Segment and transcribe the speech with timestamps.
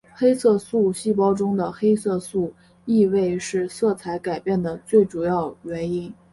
[0.15, 2.51] 黑色素细胞中的黑色素
[2.85, 6.11] 易位是色彩改变的最主要原因。